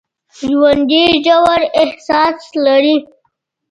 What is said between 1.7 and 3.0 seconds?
احساس لري